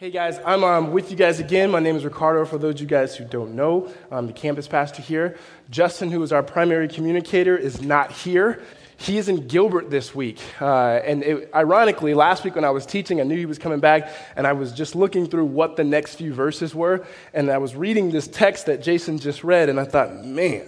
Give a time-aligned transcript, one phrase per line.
[0.00, 1.70] Hey guys, I'm um, with you guys again.
[1.70, 2.46] My name is Riccardo.
[2.46, 5.36] For those of you guys who don't know, I'm the campus pastor here.
[5.68, 8.62] Justin, who is our primary communicator, is not here.
[8.96, 10.40] He is in Gilbert this week.
[10.58, 13.78] Uh, and it, ironically, last week when I was teaching, I knew he was coming
[13.78, 17.06] back, and I was just looking through what the next few verses were.
[17.34, 20.66] And I was reading this text that Jason just read, and I thought, man,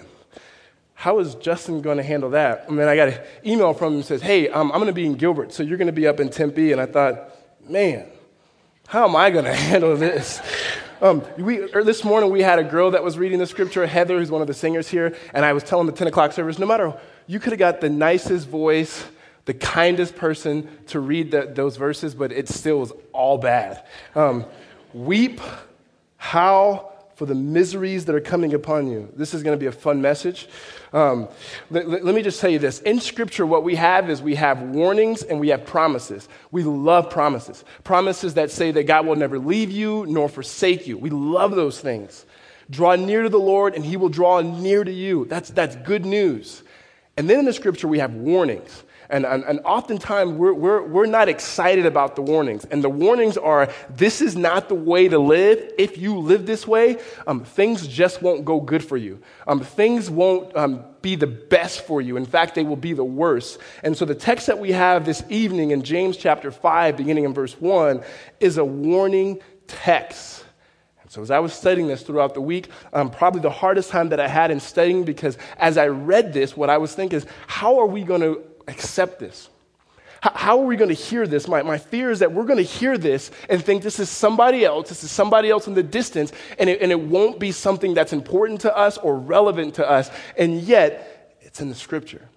[0.93, 2.69] how is Justin going to handle that?
[2.69, 4.93] And then I got an email from him that says, hey, um, I'm going to
[4.93, 6.73] be in Gilbert, so you're going to be up in Tempe.
[6.73, 7.35] And I thought,
[7.67, 8.09] man,
[8.93, 10.39] how am I going to handle this?
[11.01, 14.19] Um, we, er, this morning we had a girl that was reading the scripture, Heather,
[14.19, 16.67] who's one of the singers here, and I was telling the 10 o'clock service, no
[16.67, 16.93] matter,
[17.27, 19.07] you could have got the nicest voice,
[19.47, 23.83] the kindest person to read the, those verses, but it still was all bad.
[24.15, 24.45] Um,
[24.93, 25.41] weep,
[26.19, 29.13] howl, for the miseries that are coming upon you.
[29.17, 30.49] This is going to be a fun message.
[30.93, 31.29] Um,
[31.71, 32.81] let, let, me just tell you this.
[32.81, 36.29] In Scripture, what we have is we have warnings and we have promises.
[36.51, 37.65] We love promises.
[37.85, 40.97] Promises that say that God will never leave you nor forsake you.
[40.99, 42.27] We love those things.
[42.71, 45.27] Draw near to the Lord and he will draw near to you.
[45.27, 46.63] That's, that's good news.
[47.17, 48.85] And then in the Scripture, we have warnings.
[49.13, 52.65] And, and, and oftentimes we're, we're, we're not excited about the warnings.
[52.65, 55.71] And the warnings are this is not the way to live.
[55.77, 56.97] If you live this way,
[57.27, 59.21] um, things just won't go good for you.
[59.47, 62.17] Um, things won't um, be the best for you.
[62.17, 63.59] In fact, they will be the worst.
[63.83, 67.35] And so the text that we have this evening in James chapter 5, beginning in
[67.35, 68.03] verse 1,
[68.41, 70.43] is a warning text.
[71.13, 74.19] So, as I was studying this throughout the week, um, probably the hardest time that
[74.19, 77.79] I had in studying because as I read this, what I was thinking is, how
[77.81, 79.49] are we going to accept this?
[80.23, 81.49] How are we going to hear this?
[81.49, 84.65] My, my fear is that we're going to hear this and think this is somebody
[84.65, 87.93] else, this is somebody else in the distance, and it, and it won't be something
[87.93, 92.29] that's important to us or relevant to us, and yet it's in the scripture.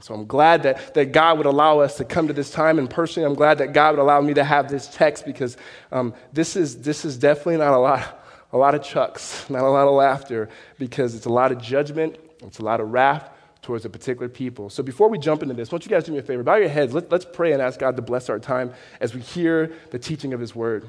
[0.00, 2.90] So I'm glad that, that God would allow us to come to this time, and
[2.90, 5.56] personally, I'm glad that God would allow me to have this text because
[5.90, 9.70] um, this, is, this is definitely not a lot, a lot of chucks, not a
[9.70, 13.30] lot of laughter, because it's a lot of judgment, it's a lot of wrath,
[13.62, 14.68] towards a particular people.
[14.68, 16.42] So before we jump into this, why don't you guys do me a favor?
[16.42, 16.92] Bow your heads.
[16.92, 20.34] Let, us pray and ask God to bless our time as we hear the teaching
[20.34, 20.88] of His Word.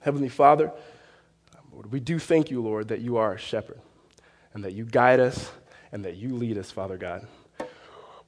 [0.00, 0.72] Heavenly Father,
[1.72, 3.80] Lord, we do thank you, Lord, that you are a shepherd
[4.54, 5.50] and that you guide us
[5.90, 7.26] and that you lead us, Father God.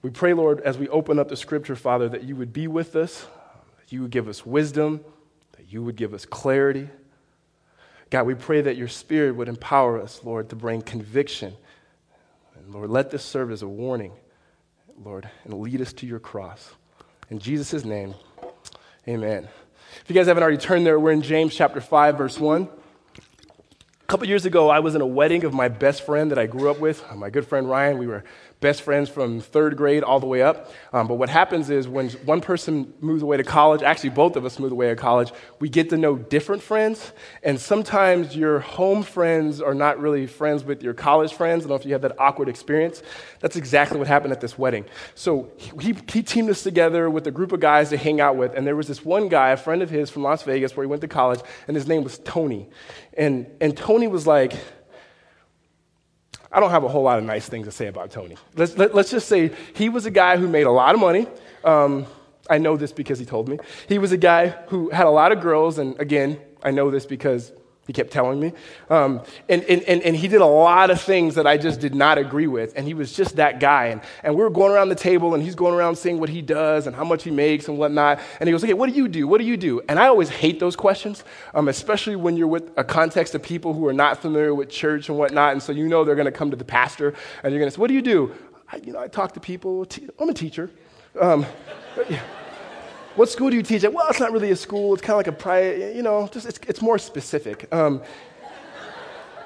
[0.02, 2.96] We pray, Lord, as we open up the scripture, Father, that you would be with
[2.96, 3.26] us,
[3.78, 5.04] that you would give us wisdom,
[5.52, 6.88] that you would give us clarity.
[8.10, 11.54] God, we pray that your spirit would empower us, Lord, to bring conviction
[12.68, 14.12] Lord, let this serve as a warning,
[15.02, 16.74] Lord, and lead us to your cross.
[17.30, 18.14] In Jesus' name,
[19.06, 19.48] amen.
[20.02, 22.68] If you guys haven't already turned there, we're in James chapter 5, verse 1.
[24.02, 26.44] A couple years ago, I was in a wedding of my best friend that I
[26.44, 27.96] grew up with, my good friend Ryan.
[27.96, 28.24] We were
[28.60, 30.72] best friends from third grade all the way up.
[30.92, 34.44] Um, but what happens is when one person moves away to college, actually both of
[34.44, 37.12] us move away to college, we get to know different friends.
[37.42, 41.64] And sometimes your home friends are not really friends with your college friends.
[41.64, 43.02] I don't know if you have that awkward experience.
[43.41, 44.86] That's exactly what happened at this wedding.
[45.14, 48.54] So he, he teamed us together with a group of guys to hang out with.
[48.54, 50.88] And there was this one guy, a friend of his from Las Vegas, where he
[50.88, 52.69] went to college, and his name was Tony.
[53.16, 54.54] And, and Tony was like,
[56.50, 58.36] I don't have a whole lot of nice things to say about Tony.
[58.56, 60.94] Let's, let, us let us just say he was a guy who made a lot
[60.94, 61.26] of money.
[61.62, 62.06] Um,
[62.48, 63.59] I know this because he told me.
[63.88, 67.04] He was a guy who had a lot of girls, and again, I know this
[67.04, 67.53] because
[67.88, 68.53] he kept telling me.
[68.91, 71.94] Um, and, and, and, and, he did a lot of things that I just did
[71.94, 72.75] not agree with.
[72.76, 73.87] And he was just that guy.
[73.87, 76.43] And, and we were going around the table, and he's going around saying what he
[76.43, 78.21] does and how much he makes and whatnot.
[78.41, 79.26] And he goes, Okay, what do you do?
[79.26, 79.81] What do you do?
[79.88, 83.72] And I always hate those questions, um, especially when you're with a context of people
[83.72, 85.53] who are not familiar with church and whatnot.
[85.53, 87.75] And so you know they're going to come to the pastor, and you're going to
[87.75, 88.34] say, What do you do?
[88.70, 89.87] I, you know, I talk to people.
[90.19, 90.70] I'm a teacher.
[91.19, 91.47] Um,
[92.10, 92.20] yeah.
[93.18, 93.92] What school do you teach at?
[93.92, 94.94] Well, it's not really a school.
[94.94, 97.66] It's kind of like a private, you know, just it's, it's more specific.
[97.74, 98.00] Um,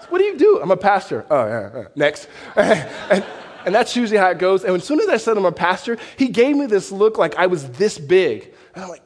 [0.03, 0.61] so what do you do?
[0.63, 1.25] I'm a pastor.
[1.31, 1.85] Oh, yeah, yeah.
[1.97, 2.29] next.
[2.57, 3.25] and,
[3.65, 4.65] and that's usually how it goes.
[4.65, 7.37] And as soon as I said I'm a pastor, he gave me this look like
[7.37, 8.53] I was this big.
[8.75, 9.05] And I'm like,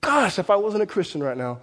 [0.00, 1.58] gosh, if I wasn't a Christian right now.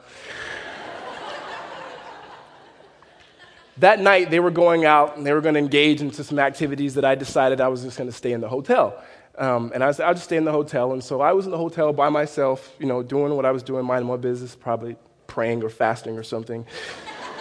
[3.78, 6.94] that night, they were going out and they were going to engage into some activities
[6.94, 9.04] that I decided I was just going to stay in the hotel.
[9.38, 10.94] Um, and I said, I'll just stay in the hotel.
[10.94, 13.63] And so I was in the hotel by myself, you know, doing what I was
[13.63, 14.95] doing, minding my business, probably
[15.25, 16.65] praying or fasting or something.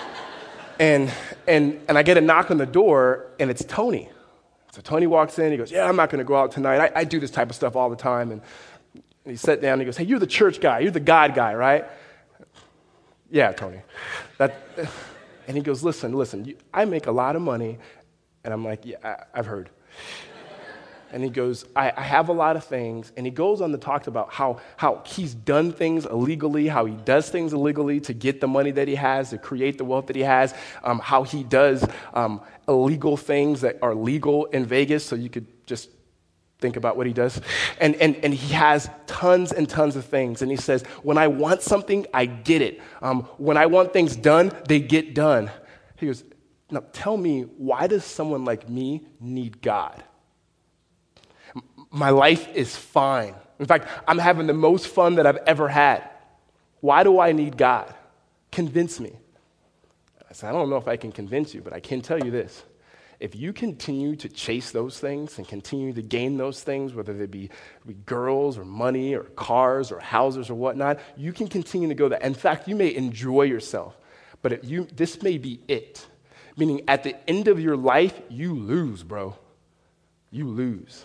[0.80, 1.12] and,
[1.46, 4.08] and, and I get a knock on the door, and it's Tony.
[4.72, 6.80] So Tony walks in, he goes, Yeah, I'm not going to go out tonight.
[6.80, 8.32] I, I, do this type of stuff all the time.
[8.32, 8.40] And,
[8.94, 10.78] and he sat down and he goes, Hey, you're the church guy.
[10.80, 11.84] You're the God guy, right?
[13.30, 13.82] Yeah, Tony.
[14.38, 14.54] That,
[15.46, 17.78] and he goes, Listen, listen, you, I make a lot of money.
[18.44, 19.68] And I'm like, Yeah, I, I've heard.
[21.12, 23.12] And he goes, I, I, have a lot of things.
[23.16, 26.94] And he goes on to talk about how, how he's done things illegally, how he
[26.94, 30.16] does things illegally to get the money that he has, to create the wealth that
[30.16, 35.04] he has, um, how he does um, illegal things that are legal in Vegas.
[35.04, 35.90] So you could just
[36.62, 37.40] think about what he does.
[37.78, 40.40] And, and, and he has tons and tons of things.
[40.40, 42.80] And he says, When I want something, I get it.
[43.02, 45.50] Um, when I want things done, they get done.
[45.96, 46.24] He goes,
[46.70, 50.02] Now tell me, why does someone like me need God?
[51.92, 53.34] My life is fine.
[53.58, 56.08] In fact, I'm having the most fun that I've ever had.
[56.80, 57.94] Why do I need God?
[58.50, 59.12] Convince me.
[60.28, 62.30] I said, I don't know if I can convince you, but I can tell you
[62.30, 62.64] this.
[63.20, 67.26] If you continue to chase those things and continue to gain those things, whether they
[67.26, 67.50] be,
[67.86, 72.08] be girls or money or cars or houses or whatnot, you can continue to go
[72.08, 72.18] there.
[72.20, 73.96] In fact, you may enjoy yourself,
[74.40, 76.04] but you, this may be it.
[76.56, 79.36] Meaning, at the end of your life, you lose, bro.
[80.30, 81.04] You lose.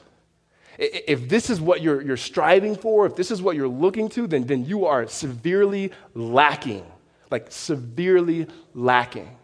[0.78, 4.28] If this is what you're, you're striving for, if this is what you're looking to,
[4.28, 6.86] then, then you are severely lacking.
[7.32, 9.36] Like, severely lacking.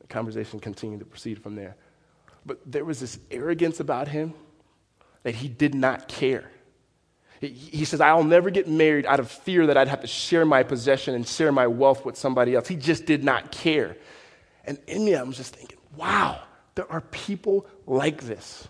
[0.00, 1.76] The conversation continued to proceed from there.
[2.44, 4.34] But there was this arrogance about him
[5.22, 6.50] that he did not care.
[7.40, 10.62] He, says, I'll never get married out of fear that I'd have to share my
[10.62, 12.68] possession and share my wealth with somebody else.
[12.68, 13.96] He just did not care.
[14.64, 16.40] And in me, I was just thinking, wow,
[16.74, 18.66] there are people like this.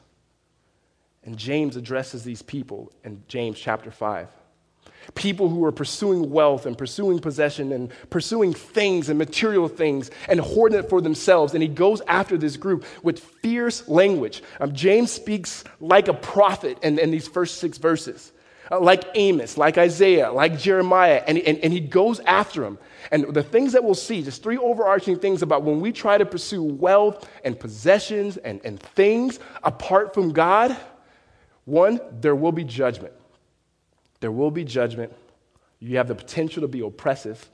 [1.24, 4.28] And James addresses these people in James chapter 5.
[5.14, 10.40] People who are pursuing wealth and pursuing possession and pursuing things and material things and
[10.40, 11.54] hoarding it for themselves.
[11.54, 14.42] And he goes after this group with fierce language.
[14.60, 18.32] Um, James speaks like a prophet in, in these first six verses,
[18.70, 21.22] uh, like Amos, like Isaiah, like Jeremiah.
[21.26, 22.78] And, and, and he goes after them.
[23.10, 26.24] And the things that we'll see, just three overarching things about when we try to
[26.24, 30.74] pursue wealth and possessions and, and things apart from God
[31.64, 33.14] one, there will be judgment.
[34.20, 35.12] There will be judgment.
[35.80, 37.48] You have the potential to be oppressive,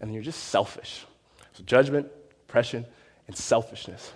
[0.00, 1.04] and you're just selfish.
[1.52, 2.08] So, judgment,
[2.46, 2.86] oppression,
[3.26, 4.12] and selfishness.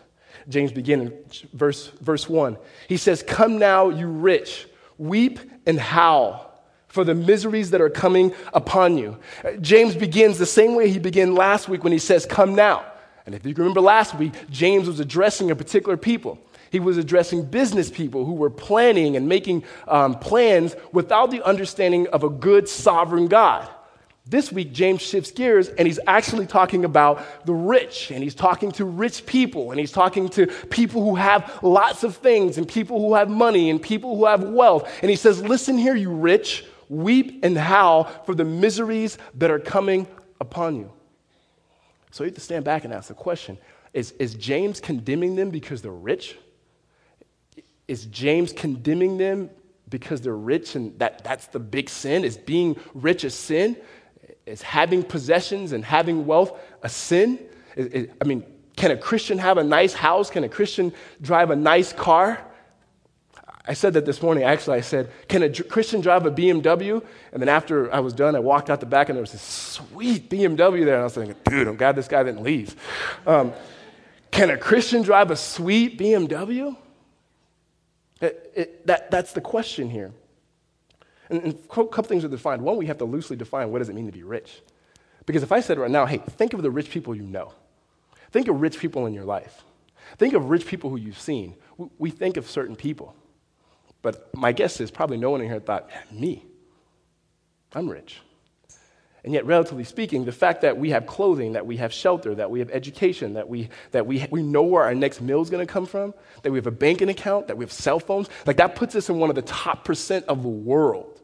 [0.49, 2.57] James begins in verse, verse 1.
[2.89, 4.67] He says, Come now, you rich,
[4.99, 6.49] weep and howl
[6.89, 9.19] for the miseries that are coming upon you.
[9.61, 12.85] James begins the same way he began last week when he says, Come now.
[13.25, 16.39] And if you remember last week, James was addressing a particular people.
[16.73, 22.07] He was addressing business people who were planning and making um, plans without the understanding
[22.09, 23.69] of a good sovereign God.
[24.25, 28.73] This week, James shifts gears and he's actually talking about the rich, and he's talking
[28.73, 33.01] to rich people, and he's talking to people who have lots of things, and people
[33.01, 34.91] who have money, and people who have wealth.
[35.03, 39.59] And he says, Listen here, you rich, weep and howl for the miseries that are
[39.59, 40.07] coming
[40.41, 40.91] upon you.
[42.13, 43.59] So you have to stand back and ask the question
[43.93, 46.39] is, is James condemning them because they're rich?
[47.93, 49.51] Is James condemning them
[49.91, 52.25] because they're rich and that, that's the big sin?
[52.25, 53.77] Is being rich a sin?
[54.47, 57.39] Is having possessions and having wealth a sin?
[57.77, 58.47] Is, is, I mean,
[58.77, 60.31] can a Christian have a nice house?
[60.31, 62.43] Can a Christian drive a nice car?
[63.67, 64.45] I said that this morning.
[64.45, 67.05] Actually, I said, Can a Christian drive a BMW?
[67.31, 69.43] And then after I was done, I walked out the back and there was this
[69.43, 70.95] sweet BMW there.
[70.95, 72.75] And I was thinking, Dude, I'm glad this guy didn't leave.
[73.27, 73.53] Um,
[74.31, 76.75] can a Christian drive a sweet BMW?
[78.23, 80.13] It, it, that, that's the question here.
[81.29, 82.63] And, and, a couple things are defined.
[82.63, 84.63] One, we have to loosely define what does it mean to be rich.
[85.27, 87.53] Because if I said right now, hey, think of the rich people you know.
[88.31, 89.65] Think of rich people in your life.
[90.19, 91.57] Think of rich people who you've seen.
[91.77, 93.15] We, we think of certain people.
[94.03, 96.45] But my guess is probably no one in here thought, me,
[97.75, 98.21] I'm rich.
[99.25, 102.51] And yet, relatively speaking, the fact that we have clothing, that we have shelter, that
[102.51, 105.65] we have education, that we, that we, we know where our next meal is going
[105.65, 106.13] to come from,
[106.43, 109.09] that we have a banking account, that we have cell phones, like that puts us
[109.09, 111.21] in one of the top percent of the world.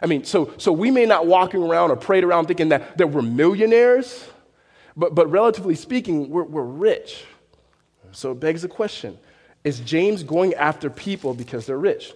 [0.00, 3.08] I mean, so, so we may not walking around or parade around thinking that, that
[3.08, 4.26] we're millionaires,
[4.96, 7.24] but, but relatively speaking, we're, we're rich.
[8.12, 9.18] So it begs the question
[9.64, 12.12] is James going after people because they're rich?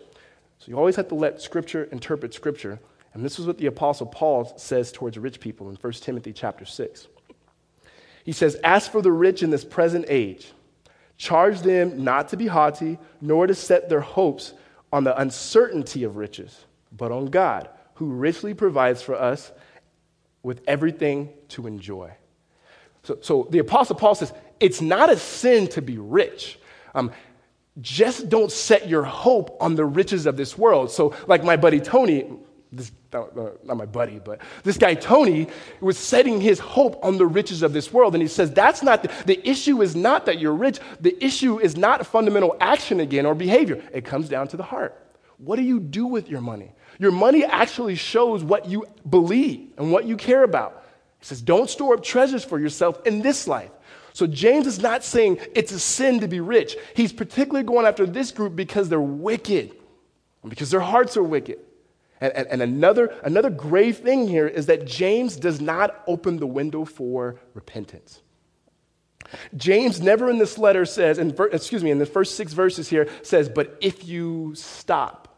[0.58, 2.78] So you always have to let Scripture interpret Scripture.
[3.18, 6.64] And this is what the apostle Paul says towards rich people in 1 Timothy chapter
[6.64, 7.08] 6.
[8.22, 10.52] He says, "As for the rich in this present age,
[11.16, 14.54] charge them not to be haughty, nor to set their hopes
[14.92, 16.64] on the uncertainty of riches,
[16.96, 19.50] but on God, who richly provides for us
[20.44, 22.12] with everything to enjoy."
[23.02, 26.60] So, so the apostle Paul says, it's not a sin to be rich.
[26.94, 27.10] Um,
[27.80, 30.92] just don't set your hope on the riches of this world.
[30.92, 32.30] So, like my buddy Tony,
[32.70, 33.24] this Uh,
[33.64, 35.46] not my buddy, but this guy Tony
[35.80, 38.14] was setting his hope on the riches of this world.
[38.14, 40.78] And he says, that's not the, the issue is not that you're rich.
[41.00, 43.82] The issue is not fundamental action again or behavior.
[43.94, 44.94] It comes down to the heart.
[45.38, 46.72] What do you do with your money?
[46.98, 50.84] Your money actually shows what you believe and what you care about.
[51.20, 53.70] He says, don't store up treasures for yourself in this life.
[54.12, 56.76] So James is not saying it's a sin to be rich.
[56.94, 59.74] He's particularly going after this group because they're wicked,
[60.46, 61.60] because their hearts are wicked.
[62.20, 66.46] And, and, and, another, another grave thing here is that James does not open the
[66.46, 68.22] window for repentance.
[69.56, 73.08] James never in this letter says, in, excuse me, in the first six verses here,
[73.22, 75.28] says, but if you stop.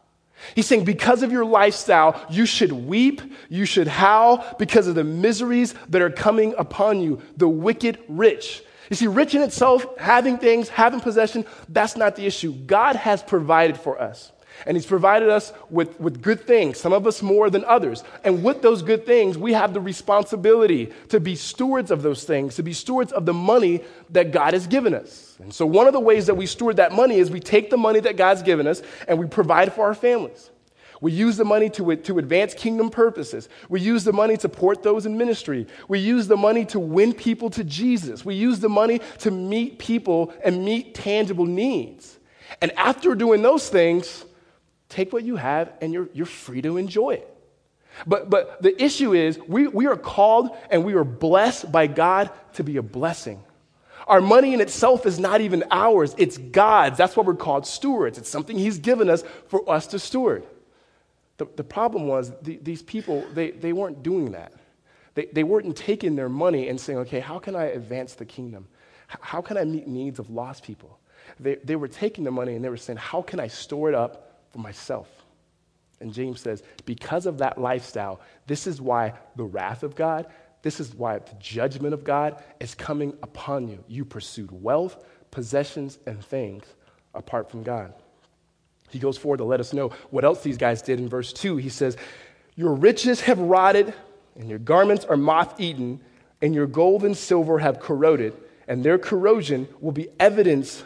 [0.55, 5.05] He's saying, because of your lifestyle, you should weep, you should howl because of the
[5.05, 8.63] miseries that are coming upon you, the wicked rich.
[8.89, 12.53] You see, rich in itself, having things, having possession, that's not the issue.
[12.53, 14.33] God has provided for us.
[14.67, 18.05] And He's provided us with, with good things, some of us more than others.
[18.25, 22.57] And with those good things, we have the responsibility to be stewards of those things,
[22.57, 25.37] to be stewards of the money that God has given us.
[25.40, 27.79] And so, one of the ways that we steward that money is we take the
[27.79, 30.50] money that God's given us and we provide for our families.
[31.00, 33.49] We use the money to, to advance kingdom purposes.
[33.69, 35.67] We use the money to support those in ministry.
[35.88, 38.25] We use the money to win people to Jesus.
[38.25, 42.19] We use the money to meet people and meet tangible needs.
[42.61, 44.25] And after doing those things,
[44.91, 47.37] Take what you have and you're, you're free to enjoy it.
[48.07, 52.31] But, but the issue is, we, we are called and we are blessed by God
[52.55, 53.43] to be a blessing.
[54.07, 56.99] Our money in itself is not even ours, it's God's.
[56.99, 58.19] That's what we're called stewards.
[58.19, 60.45] It's something He's given us for us to steward.
[61.37, 64.53] The, the problem was, the, these people, they, they weren't doing that.
[65.15, 68.67] They, they weren't taking their money and saying, okay, how can I advance the kingdom?
[69.07, 70.99] How can I meet needs of lost people?
[71.39, 73.95] They, they were taking the money and they were saying, how can I store it
[73.95, 75.09] up for myself.
[76.00, 80.26] And James says, because of that lifestyle, this is why the wrath of God,
[80.62, 83.85] this is why the judgment of God is coming upon you.
[83.87, 86.64] You pursued wealth, possessions, and things
[87.14, 87.95] apart from God.
[88.90, 91.57] He goes forward to let us know what else these guys did in verse 2.
[91.59, 91.97] He says,
[92.57, 93.95] Your riches have rotted,
[94.37, 96.00] and your garments are moth eaten,
[96.42, 98.35] and your gold and silver have corroded,
[98.66, 100.83] and their corrosion will be evidence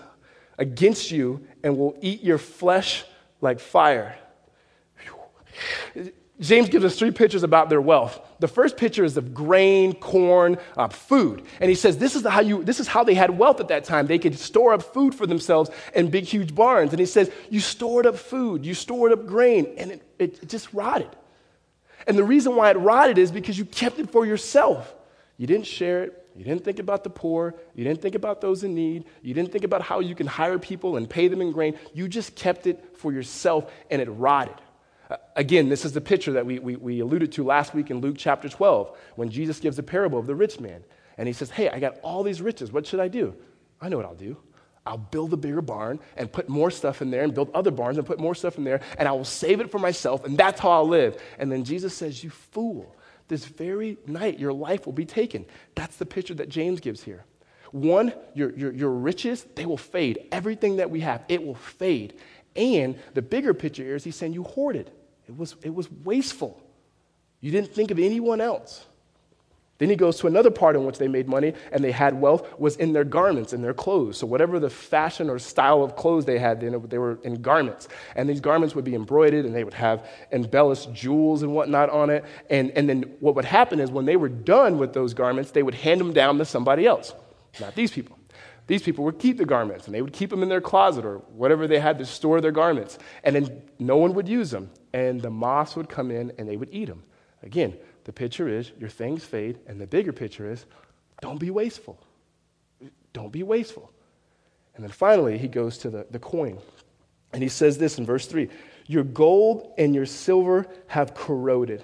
[0.59, 3.05] against you and will eat your flesh
[3.45, 4.17] like fire.
[6.41, 8.21] James gives us three pictures about their wealth.
[8.41, 11.45] The first picture is of grain, corn, uh, food.
[11.61, 13.85] And he says this is, how you, this is how they had wealth at that
[13.85, 14.09] time.
[14.09, 16.93] They could store up food for themselves in big, huge barns.
[16.93, 20.49] And he says, You stored up food, you stored up grain, and it, it, it
[20.49, 21.11] just rotted.
[22.09, 24.93] And the reason why it rotted is because you kept it for yourself.
[25.39, 27.55] You didn't share it, you didn't think about the poor.
[27.75, 29.05] You didn't think about those in need.
[29.23, 31.79] You didn't think about how you can hire people and pay them in grain.
[31.93, 34.57] You just kept it for yourself and it rotted.
[35.09, 38.01] Uh, again, this is the picture that we, we, we alluded to last week in
[38.01, 40.83] Luke chapter 12 when Jesus gives the parable of the rich man.
[41.17, 42.73] And he says, Hey, I got all these riches.
[42.73, 43.35] What should I do?
[43.81, 44.37] I know what I'll do.
[44.87, 47.97] I'll build a bigger barn and put more stuff in there and build other barns
[47.97, 50.61] and put more stuff in there and I will save it for myself and that's
[50.61, 51.23] how I'll live.
[51.39, 52.95] And then Jesus says, You fool
[53.29, 55.47] this very night your life will be taken.
[55.75, 57.25] That's the picture that James gives here.
[57.73, 60.29] One, your, your, your riches, they will fade.
[60.31, 62.15] Everything that we have, it will fade.
[62.55, 64.91] And the bigger picture is he's saying you hoarded.
[65.27, 66.63] It was, it was wasteful.
[67.41, 68.87] You didn't think of anyone else.
[69.79, 72.59] Then he goes to another part in which they made money and they had wealth
[72.59, 74.19] was in their garments, in their clothes.
[74.19, 77.89] So whatever the fashion or style of clothes they had, they were in garments.
[78.15, 82.09] And these garments would be embroidered and they would have embellished jewels and whatnot on
[82.09, 82.25] it.
[82.51, 85.65] And, and then what would happen is when they were done with those garments, they
[85.65, 87.13] would hand them down to somebody else,
[87.61, 88.17] not these people.
[88.67, 91.19] These people would keep the garments and they would keep them in their closet or
[91.35, 92.99] whatever they had to store their garments.
[93.23, 94.71] And then no one would use them.
[94.93, 97.03] And the moths would come in and they would eat them.
[97.43, 100.65] Again, the picture is your things fade, and the bigger picture is
[101.21, 101.99] don't be wasteful.
[103.13, 103.91] Don't be wasteful.
[104.75, 106.59] And then finally, he goes to the, the coin.
[107.33, 108.49] And he says this in verse 3
[108.87, 111.83] Your gold and your silver have corroded,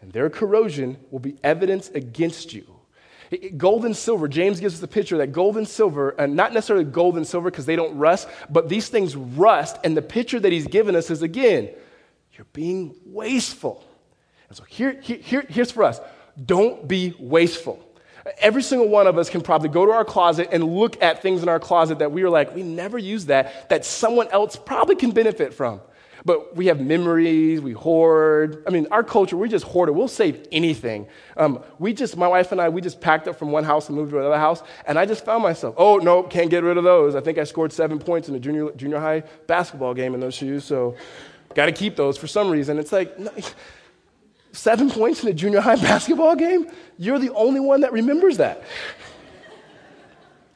[0.00, 2.66] and their corrosion will be evidence against you.
[3.56, 6.84] Gold and silver, James gives us the picture that gold and silver, and not necessarily
[6.84, 9.78] gold and silver because they don't rust, but these things rust.
[9.82, 11.70] And the picture that he's given us is again,
[12.34, 13.82] you're being wasteful.
[14.48, 16.00] And so here, here, here's for us
[16.46, 17.80] don't be wasteful.
[18.38, 21.42] Every single one of us can probably go to our closet and look at things
[21.42, 24.96] in our closet that we are like, we never use that, that someone else probably
[24.96, 25.80] can benefit from.
[26.24, 28.64] But we have memories, we hoard.
[28.66, 29.92] I mean, our culture, we just hoard it.
[29.92, 31.06] We'll save anything.
[31.36, 33.96] Um, we just, my wife and I, we just packed up from one house and
[33.96, 36.84] moved to another house, and I just found myself, oh, no, can't get rid of
[36.84, 37.14] those.
[37.14, 40.32] I think I scored seven points in a junior, junior high basketball game in those
[40.32, 40.96] shoes, so
[41.54, 42.78] got to keep those for some reason.
[42.78, 43.30] It's like, no,
[44.54, 46.70] seven points in a junior high basketball game?
[46.98, 48.62] You're the only one that remembers that.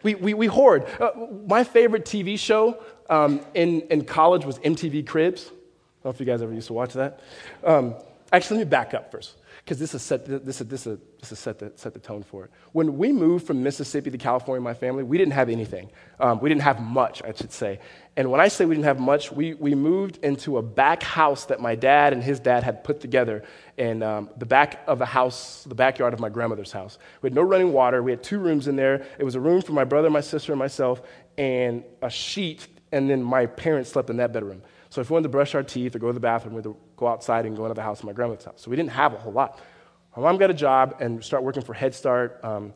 [0.02, 0.86] we, we, we hoard.
[1.00, 1.10] Uh,
[1.46, 5.46] my favorite TV show um, in, in college was MTV Cribs.
[5.46, 7.20] I don't know if you guys ever used to watch that.
[7.64, 7.94] Um,
[8.32, 9.37] actually, let me back up first
[9.68, 12.22] because this is set this is, this is, this is set, the, set the tone
[12.22, 12.50] for it.
[12.72, 15.90] When we moved from Mississippi to California, my family, we didn't have anything.
[16.18, 17.78] Um, we didn't have much, I should say.
[18.16, 21.44] And when I say we didn't have much, we, we moved into a back house
[21.44, 23.44] that my dad and his dad had put together
[23.76, 26.96] in um, the back of the house, the backyard of my grandmother's house.
[27.20, 28.02] We had no running water.
[28.02, 29.06] We had two rooms in there.
[29.18, 31.02] It was a room for my brother, my sister, and myself,
[31.36, 34.62] and a sheet, and then my parents slept in that bedroom.
[34.98, 36.64] So if we wanted to brush our teeth or go to the bathroom, we had
[36.64, 38.60] to go outside and go into the house of my grandmother's house.
[38.60, 39.60] So we didn't have a whole lot.
[40.16, 42.74] My mom got a job and started working for Head Start, um,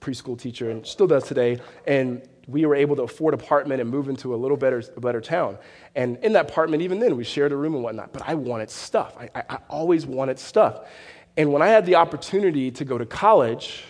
[0.00, 1.60] preschool teacher, and still does today.
[1.86, 5.20] And we were able to afford an apartment and move into a little better, better
[5.20, 5.58] town.
[5.94, 8.14] And in that apartment, even then, we shared a room and whatnot.
[8.14, 9.14] But I wanted stuff.
[9.20, 10.88] I, I, I always wanted stuff.
[11.36, 13.84] And when I had the opportunity to go to college,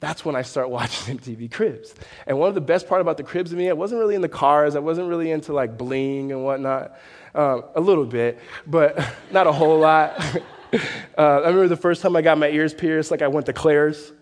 [0.00, 1.94] that's when I start watching MTV Cribs.
[2.26, 4.22] And one of the best part about the Cribs to me, I wasn't really in
[4.22, 4.76] the cars.
[4.76, 6.98] I wasn't really into like bling and whatnot.
[7.34, 8.98] Um, a little bit, but
[9.30, 10.18] not a whole lot.
[10.72, 10.78] uh,
[11.18, 14.12] I remember the first time I got my ears pierced, like I went to Claire's.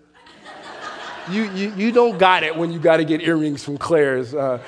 [1.30, 4.33] You, you, you don't got it when you got to get earrings from Claire's.
[4.33, 4.61] Uh,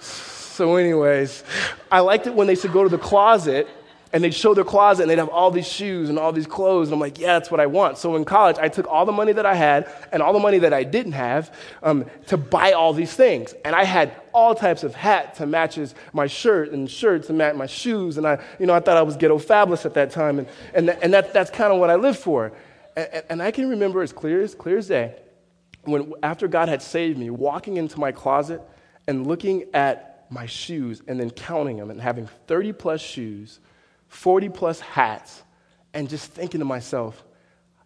[0.00, 1.44] so, anyways,
[1.90, 3.68] I liked it when they said go to the closet
[4.14, 6.86] and they'd show their closet and they'd have all these shoes and all these clothes.
[6.86, 7.98] And I'm like, yeah, that's what I want.
[7.98, 10.60] So in college, I took all the money that I had and all the money
[10.60, 11.52] that I didn't have
[11.82, 13.54] um, to buy all these things.
[13.64, 17.56] And I had all types of hats to matches my shirt and shirts to match
[17.56, 18.16] my shoes.
[18.16, 20.38] And I, you know, I thought I was ghetto fabulous at that time.
[20.38, 22.52] And, and, and that, that's kind of what I lived for.
[22.96, 25.16] And, and I can remember as clear as, clear as day
[25.82, 28.62] when, after God had saved me, walking into my closet
[29.08, 33.58] and looking at my shoes and then counting them and having 30 plus shoes
[34.14, 35.42] 40 plus hats,
[35.92, 37.24] and just thinking to myself,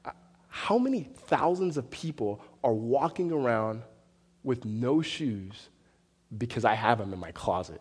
[0.05, 0.11] uh,
[0.49, 3.83] how many thousands of people are walking around
[4.45, 5.71] with no shoes
[6.37, 7.81] because I have them in my closet?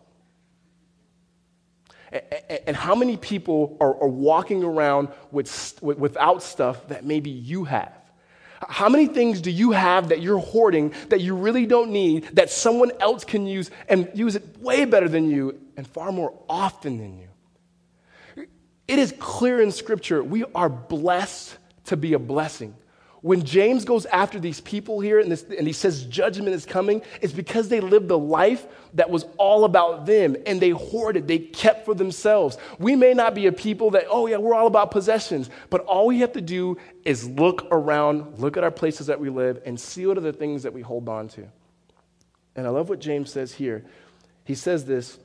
[2.66, 7.92] And how many people are, walking around with, without stuff that maybe you have?
[8.66, 12.48] How many things do you have that you're hoarding that you really don't need that
[12.48, 16.96] someone else can use and use it way better than you and far more often
[16.96, 17.28] than you?
[18.88, 22.74] It is clear in Scripture we are blessed to be a blessing.
[23.20, 27.02] When James goes after these people here and, this, and, he says judgment is coming,
[27.20, 31.38] it's because they lived a life that was all about them and they hoarded, they
[31.38, 32.58] kept for themselves.
[32.78, 36.06] We may not be a people that, oh, yeah, we're all about possessions, but all
[36.06, 39.78] we have to do is look around, look at our places that we live, and
[39.78, 41.48] see what are the things that we hold on to.
[42.54, 43.84] And I love what James says here.
[44.44, 45.18] He says this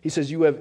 [0.00, 0.60] He says, You have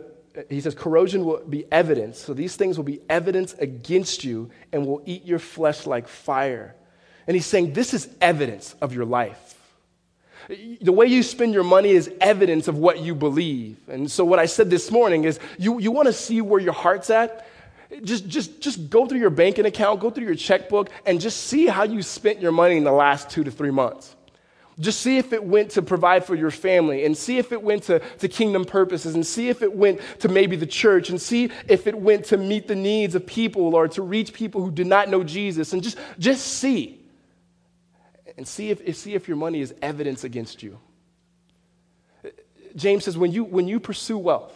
[0.50, 2.20] he says, corrosion will be evidence.
[2.20, 6.76] So these things will be evidence against you and will eat your flesh like fire.
[7.26, 9.56] And he's saying, this is evidence of your life.
[10.82, 13.78] The way you spend your money is evidence of what you believe.
[13.90, 16.74] And so, what I said this morning is you, you want to see where your
[16.74, 17.46] heart's at?
[18.02, 21.68] Just, just, just go through your banking account, go through your checkbook, and just see
[21.68, 24.16] how you spent your money in the last two to three months.
[24.80, 27.84] Just see if it went to provide for your family and see if it went
[27.84, 31.50] to, to kingdom purposes and see if it went to maybe the church and see
[31.68, 34.86] if it went to meet the needs of people or to reach people who did
[34.86, 37.04] not know Jesus and just, just see.
[38.38, 40.78] And see if, see if your money is evidence against you.
[42.76, 44.54] James says when you, when you pursue wealth,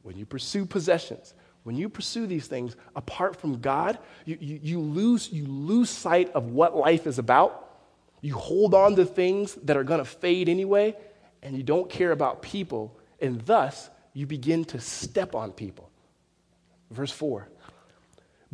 [0.00, 1.34] when you pursue possessions,
[1.64, 6.32] when you pursue these things apart from God, you, you, you, lose, you lose sight
[6.32, 7.68] of what life is about
[8.22, 10.96] you hold on to things that are going to fade anyway,
[11.42, 15.90] and you don't care about people, and thus you begin to step on people.
[16.90, 17.48] Verse 4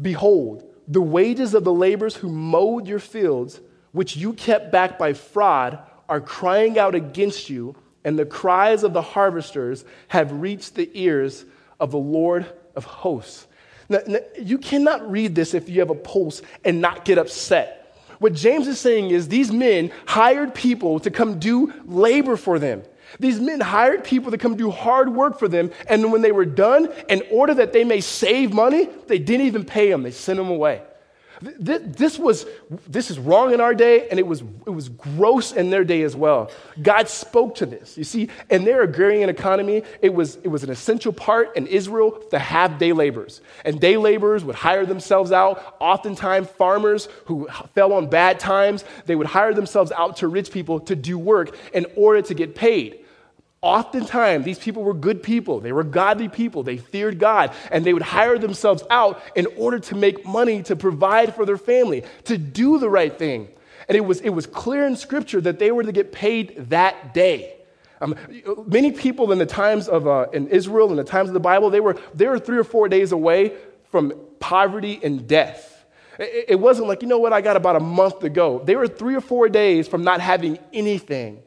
[0.01, 3.61] Behold, the wages of the laborers who mowed your fields,
[3.93, 5.79] which you kept back by fraud,
[6.09, 11.45] are crying out against you, and the cries of the harvesters have reached the ears
[11.79, 13.47] of the Lord of hosts.
[13.91, 14.01] Now,
[14.39, 17.78] you cannot read this if you have a pulse and not get upset.
[18.19, 22.83] What James is saying is these men hired people to come do labor for them.
[23.19, 26.45] These men hired people to come do hard work for them, and when they were
[26.45, 30.03] done, in order that they may save money, they didn't even pay them.
[30.03, 30.83] They sent them away.
[31.41, 32.47] This, was,
[32.89, 36.03] this is wrong in our day, and it was, it was gross in their day
[36.03, 36.51] as well.
[36.83, 37.97] God spoke to this.
[37.97, 42.11] You see, in their agrarian economy, it was, it was an essential part in Israel
[42.31, 43.41] to have day laborers.
[43.65, 45.77] And day laborers would hire themselves out.
[45.79, 50.81] Oftentimes, farmers who fell on bad times, they would hire themselves out to rich people
[50.81, 53.05] to do work in order to get paid.
[53.61, 55.59] Oftentimes, these people were good people.
[55.59, 56.63] They were godly people.
[56.63, 60.77] They feared God, and they would hire themselves out in order to make money to
[60.77, 63.49] provide for their family, to do the right thing.
[63.89, 67.15] And it was, it was clear in Scripture that they were to get paid that
[67.15, 67.57] day.
[68.01, 68.15] Um,
[68.67, 71.69] many people in the times of uh, in Israel, in the times of the Bible,
[71.69, 73.55] they were, they were three or four days away
[73.91, 75.85] from poverty and death.
[76.19, 78.61] It, it wasn't like, you know what, I got about a month to go.
[78.61, 81.43] They were three or four days from not having anything.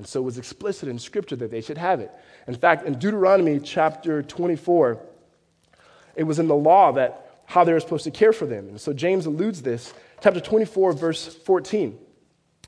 [0.00, 2.10] And so it was explicit in Scripture that they should have it.
[2.48, 4.98] In fact, in Deuteronomy chapter 24,
[6.16, 8.68] it was in the law that how they were supposed to care for them.
[8.68, 11.98] And so James alludes this, chapter 24, verse 14.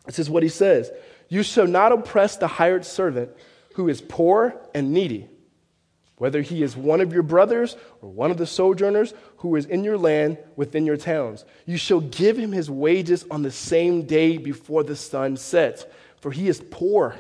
[0.05, 0.91] This is what he says
[1.31, 3.31] You shall not oppress the hired servant
[3.77, 5.27] who is poor and needy,
[6.19, 9.85] whether he is one of your brothers or one of the sojourners who is in
[9.85, 11.47] your land within your towns.
[11.65, 15.87] You shall give him his wages on the same day before the sun sets
[16.23, 17.17] for he is poor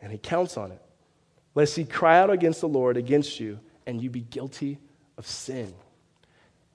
[0.00, 0.80] and he counts on it.
[1.54, 4.78] Lest he cry out against the Lord, against you, and you be guilty
[5.18, 5.74] of sin.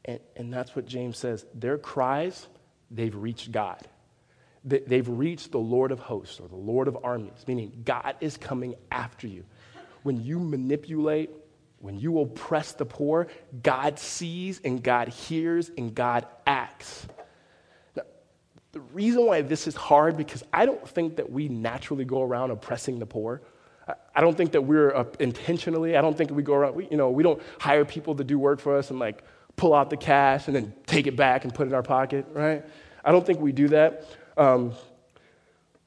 [0.04, 1.46] And, and that's what James says.
[1.54, 2.48] Their cries,
[2.92, 3.80] they've reached God.
[4.66, 8.76] They've reached the Lord of hosts or the Lord of armies, meaning God is coming
[8.92, 9.46] after you.
[10.04, 11.30] When you manipulate,
[11.80, 13.28] when you oppress the poor,
[13.62, 17.08] God sees and God hears and God acts.
[18.76, 22.52] The reason why this is hard because I don't think that we naturally go around
[22.52, 23.42] oppressing the poor.
[24.14, 25.96] I don't think that we're uh, intentionally.
[25.96, 26.76] I don't think we go around.
[26.76, 29.24] We, you know, we don't hire people to do work for us and like
[29.56, 32.26] pull out the cash and then take it back and put it in our pocket,
[32.34, 32.66] right?
[33.06, 34.08] I don't think we do that.
[34.36, 34.74] Um,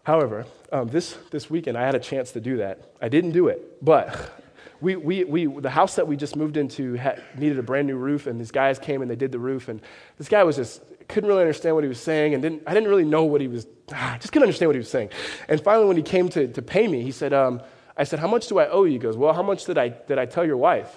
[0.05, 2.95] however, um, this this weekend I had a chance to do that.
[3.03, 4.33] I didn't do it, but
[4.81, 7.97] we, we, we, the house that we just moved into had, needed a brand new
[7.97, 9.69] roof, and these guys came and they did the roof.
[9.69, 9.83] And
[10.17, 12.89] this guy was just couldn't really understand what he was saying, and didn't, I didn't
[12.89, 15.11] really know what he was, just couldn't understand what he was saying.
[15.49, 17.63] And finally, when he came to, to pay me, he said, um,
[17.97, 18.93] I said, How much do I owe you?
[18.93, 20.97] He goes, Well, how much did I, did I tell your wife?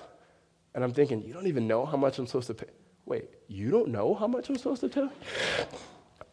[0.76, 2.68] And I'm thinking, You don't even know how much I'm supposed to pay.
[3.06, 5.12] Wait, you don't know how much I'm supposed to tell?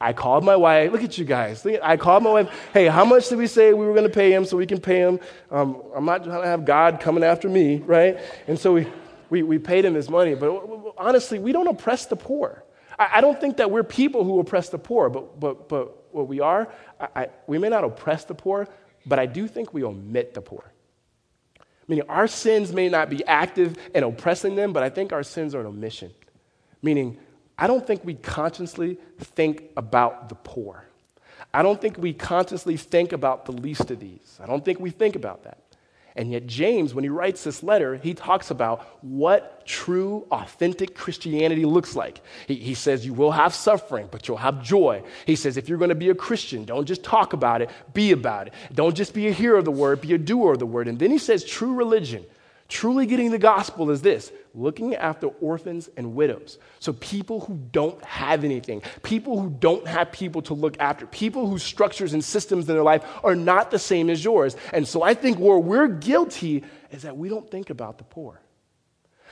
[0.00, 0.92] I called my wife.
[0.92, 1.66] Look at you guys.
[1.82, 2.70] I called my wife.
[2.72, 4.80] Hey, how much did we say we were going to pay him so we can
[4.80, 5.18] pay him?
[5.50, 8.18] Um, I'm not trying to have God coming after me, right?
[8.46, 8.86] And so we,
[9.28, 10.36] we, we paid him his money.
[10.36, 12.62] But honestly, we don't oppress the poor.
[12.98, 16.28] I, I don't think that we're people who oppress the poor, but, but, but what
[16.28, 16.68] we are,
[17.00, 18.68] I, I, we may not oppress the poor,
[19.06, 20.72] but I do think we omit the poor.
[21.86, 25.54] Meaning, our sins may not be active in oppressing them, but I think our sins
[25.54, 26.12] are an omission.
[26.82, 27.16] Meaning,
[27.56, 30.84] I don't think we consciously think about the poor.
[31.52, 34.38] I don't think we consciously think about the least of these.
[34.42, 35.58] I don't think we think about that.
[36.18, 41.64] And yet, James, when he writes this letter, he talks about what true, authentic Christianity
[41.64, 42.20] looks like.
[42.48, 45.04] He, he, says, You will have suffering, but you'll have joy.
[45.26, 48.10] He says, If you're going to be a Christian, don't just talk about it, be
[48.10, 48.54] about it.
[48.74, 50.88] Don't just be a hearer of the word, be a doer of the word.
[50.88, 52.26] And then he says, True religion
[52.68, 56.58] Truly getting the gospel is this looking after orphans and widows.
[56.80, 61.48] So, people who don't have anything, people who don't have people to look after, people
[61.48, 64.54] whose structures and systems in their life are not the same as yours.
[64.74, 68.38] And so, I think where we're guilty is that we don't think about the poor.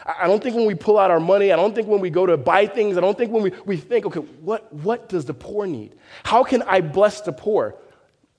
[0.05, 2.27] I don't think when we pull out our money, I don't think when we go
[2.27, 5.35] to buy things, I don't think when we, we think, okay, what, what does the
[5.35, 5.94] poor need?
[6.22, 7.77] How can I bless the poor?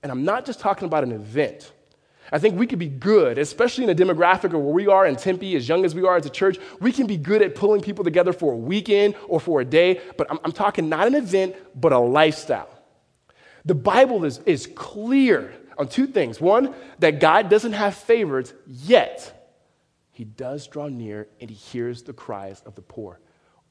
[0.02, 1.72] And I'm not just talking about an event.
[2.30, 5.56] I think we could be good, especially in a demographic where we are in Tempe,
[5.56, 8.04] as young as we are as a church, we can be good at pulling people
[8.04, 11.56] together for a weekend or for a day, but I'm, I'm talking not an event,
[11.74, 12.68] but a lifestyle.
[13.64, 16.40] The Bible is, is clear on two things.
[16.40, 19.50] One, that God doesn't have favorites, yet
[20.10, 23.20] he does draw near and he hears the cries of the poor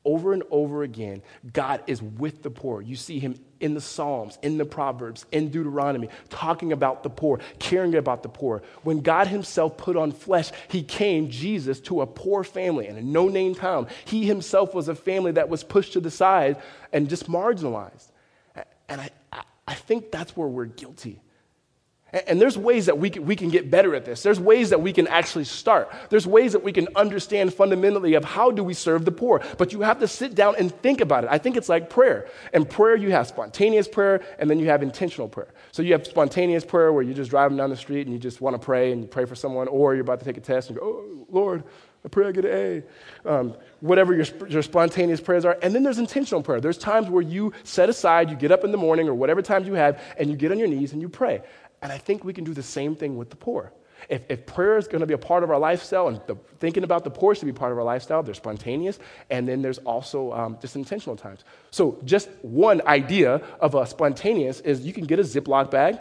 [0.05, 1.21] over and over again,
[1.53, 2.81] God is with the poor.
[2.81, 7.39] You see him in the Psalms, in the Proverbs, in Deuteronomy, talking about the poor,
[7.59, 8.61] caring about the poor.
[8.83, 13.01] When God himself put on flesh, he came, Jesus, to a poor family in a
[13.01, 13.87] no name town.
[14.05, 16.57] He himself was a family that was pushed to the side
[16.93, 18.11] and just marginalized.
[18.89, 19.09] And I,
[19.67, 21.21] I think that's where we're guilty.
[22.13, 24.23] And there's ways that we can, we can get better at this.
[24.23, 25.91] There's ways that we can actually start.
[26.09, 29.43] There's ways that we can understand fundamentally of how do we serve the poor.
[29.57, 31.29] But you have to sit down and think about it.
[31.29, 32.29] I think it's like prayer.
[32.53, 35.53] In prayer, you have spontaneous prayer, and then you have intentional prayer.
[35.73, 38.39] So you have spontaneous prayer where you're just driving down the street and you just
[38.39, 40.69] want to pray and you pray for someone, or you're about to take a test
[40.69, 41.65] and go, oh, Lord,
[42.05, 42.83] I pray I get an
[43.25, 43.29] A.
[43.29, 45.57] Um, whatever your, your spontaneous prayers are.
[45.61, 46.61] And then there's intentional prayer.
[46.61, 49.67] There's times where you set aside, you get up in the morning or whatever times
[49.67, 51.41] you have, and you get on your knees and you pray.
[51.81, 53.71] And I think we can do the same thing with the poor.
[54.09, 56.83] If, if prayer is going to be a part of our lifestyle and the, thinking
[56.83, 60.31] about the poor should be part of our lifestyle, they're spontaneous, and then there's also
[60.33, 61.43] um, just intentional times.
[61.71, 65.97] So, just one idea of a spontaneous is you can get a Ziploc bag,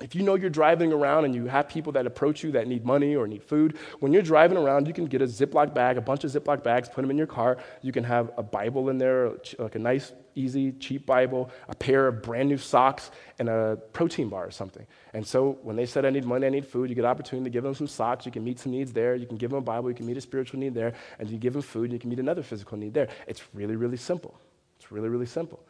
[0.00, 2.82] If you know you're driving around and you have people that approach you that need
[2.82, 6.00] money or need food, when you're driving around, you can get a Ziploc bag, a
[6.00, 7.58] bunch of Ziploc bags, put them in your car.
[7.82, 12.08] You can have a Bible in there, like a nice, easy, cheap Bible, a pair
[12.08, 14.86] of brand new socks, and a protein bar or something.
[15.12, 17.50] And so when they said, I need money, I need food, you get an opportunity
[17.50, 18.24] to give them some socks.
[18.24, 19.14] You can meet some needs there.
[19.14, 19.90] You can give them a Bible.
[19.90, 20.94] You can meet a spiritual need there.
[21.18, 23.08] And you give them food, and you can meet another physical need there.
[23.26, 24.40] It's really, really simple.
[24.78, 25.62] It's really, really simple.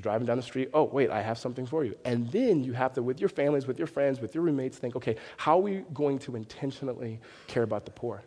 [0.00, 1.96] Driving down the street, oh, wait, I have something for you.
[2.04, 4.96] And then you have to, with your families, with your friends, with your roommates, think,
[4.96, 8.22] okay, how are we going to intentionally care about the poor?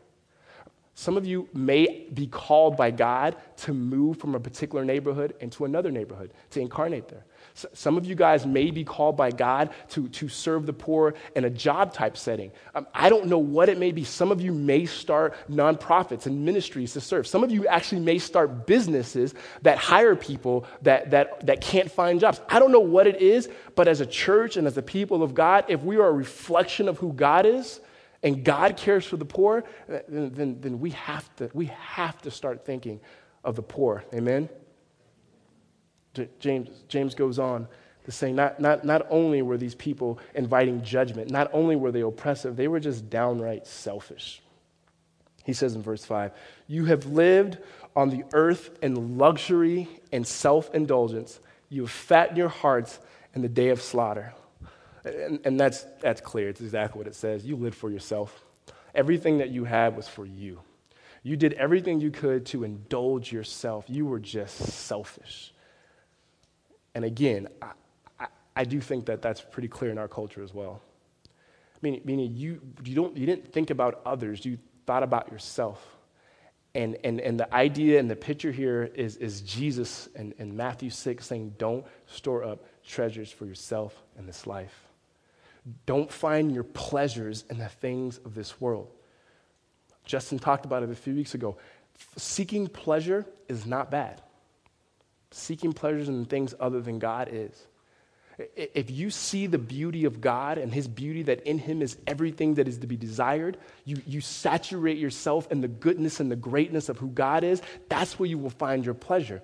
[0.94, 5.64] Some of you may be called by God to move from a particular neighborhood into
[5.64, 7.26] another neighborhood, to incarnate there.
[7.74, 11.46] Some of you guys may be called by God to, to serve the poor in
[11.46, 12.52] a job type setting.
[12.76, 14.04] Um, I don't know what it may be.
[14.04, 17.26] Some of you may start nonprofits and ministries to serve.
[17.26, 22.20] Some of you actually may start businesses that hire people that, that, that can't find
[22.20, 22.42] jobs.
[22.50, 25.34] I don't know what it is, but as a church and as a people of
[25.34, 27.80] God, if we are a reflection of who God is,
[28.24, 32.22] and God cares for the poor, uh, then, then, then we, have to, we have
[32.22, 33.00] to start thinking
[33.44, 34.04] of the poor.
[34.14, 34.50] Amen?
[36.40, 37.68] James, James goes on
[38.06, 42.02] to say not, not, not only were these people inviting judgment, not only were they
[42.02, 44.42] oppressive, they were just downright selfish.
[45.44, 46.32] He says in verse 5
[46.68, 47.58] You have lived
[47.96, 51.40] on the earth in luxury and self indulgence.
[51.70, 53.00] You have fattened your hearts
[53.34, 54.34] in the day of slaughter.
[55.04, 56.50] And, and that's, that's clear.
[56.50, 57.46] It's exactly what it says.
[57.46, 58.44] You lived for yourself.
[58.94, 60.60] Everything that you had was for you.
[61.24, 63.86] You did everything you could to indulge yourself.
[63.88, 65.54] You were just selfish.
[66.96, 67.72] And again, I,
[68.20, 70.82] I, I, do think that that's pretty clear in our culture as well.
[71.82, 75.86] Meaning, meaning you, you, don't, you didn't think about others, you thought about yourself.
[76.74, 80.90] And, and, and the idea and the picture here is, is Jesus in, in Matthew
[80.90, 84.88] 6 saying, Don't store up treasures for yourself in this life.
[85.86, 88.90] Don't find your pleasures in the things of this world.
[90.06, 91.58] Justin talked about it a few weeks ago.
[92.18, 94.22] Seeking pleasure is not bad
[95.32, 97.68] seeking pleasures in things other than God is.
[98.56, 102.56] If you see the beauty of God and His beauty that in Him is everything
[102.56, 106.90] that is to be desired, you, you saturate yourself in the goodness and the greatness
[106.90, 109.42] of who God is, that's where you will find your pleasure.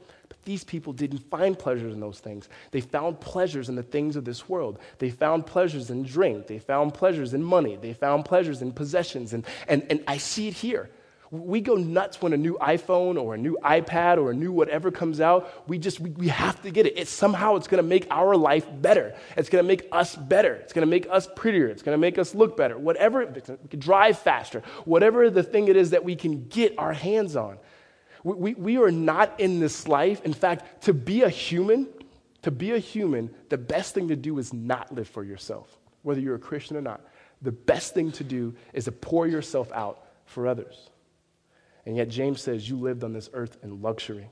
[0.48, 2.48] These people didn't find pleasures in those things.
[2.72, 4.80] They found pleasures in the things of this world.
[4.98, 6.48] They found pleasures in drink.
[6.48, 7.76] They found pleasures in money.
[7.76, 9.34] They found pleasures in possessions.
[9.34, 10.90] And, and, and I see it here.
[11.32, 14.90] We go nuts when a new iPhone or a new iPad or a new whatever
[14.90, 15.68] comes out.
[15.68, 16.94] We just, we, we have to get it.
[16.96, 19.18] It's somehow it's going to make our life better.
[19.36, 20.54] It's going to make us better.
[20.54, 21.68] It's going to make us prettier.
[21.68, 22.78] It's going to make us look better.
[22.78, 24.64] Whatever, we can drive faster.
[24.86, 27.58] Whatever the thing it is that we can get our hands on.
[28.36, 30.24] We, we, are not in this life.
[30.26, 31.88] In fact, to be a human,
[32.42, 36.20] to be a human, the best thing to do is not live for yourself, whether
[36.20, 37.02] you're a Christian or not.
[37.42, 40.90] The best thing to do is to pour yourself out for others.
[41.86, 44.30] And yet, James says, You lived on this earth in luxury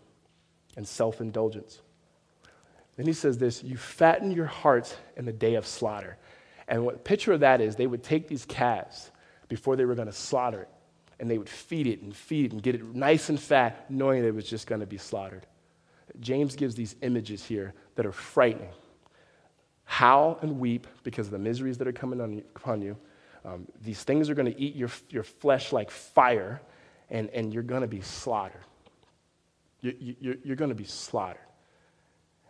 [0.75, 1.81] and self indulgence.
[2.97, 6.17] Then he says this You fatten your hearts in the day of slaughter.
[6.67, 9.11] And what picture of that is, they would take these calves
[9.47, 10.69] before they were going to slaughter it,
[11.19, 14.21] and they would feed it and feed it and get it nice and fat, knowing
[14.21, 15.45] that it was just going to be slaughtered.
[16.19, 18.69] James gives these images here that are frightening.
[19.85, 22.97] Howl and weep because of the miseries that are coming on upon you.
[23.43, 26.61] Um, these things are going to eat your, your flesh like fire
[27.09, 28.63] and, and you're going to be slaughtered.
[29.81, 31.41] You, you, you're going to be slaughtered.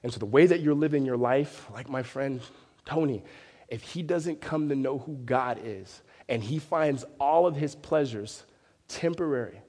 [0.03, 2.39] And so, the way that you're living your life, like my friend
[2.85, 3.23] Tony,
[3.67, 7.75] if he doesn't come to know who God is and he finds all of his
[7.75, 8.45] pleasures
[8.87, 9.61] temporary,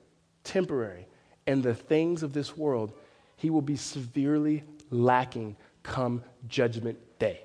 [0.45, 1.07] temporary,
[1.47, 2.93] and the things of this world,
[3.37, 7.41] he will be severely lacking come judgment day.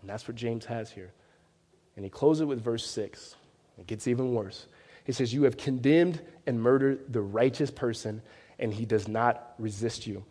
[0.00, 1.12] And that's what James has here.
[1.96, 3.34] And he closes it with verse 6.
[3.78, 4.66] It gets even worse.
[5.04, 8.22] He says, You have condemned and murdered the righteous person,
[8.58, 10.24] and he does not resist you.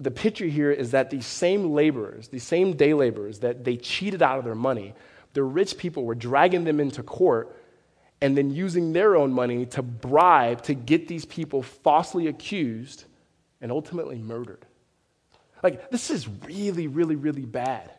[0.00, 4.22] The picture here is that these same laborers, these same day laborers that they cheated
[4.22, 4.94] out of their money,
[5.32, 7.56] the rich people were dragging them into court
[8.20, 13.04] and then using their own money to bribe to get these people falsely accused
[13.60, 14.64] and ultimately murdered.
[15.62, 17.90] Like, this is really, really, really bad.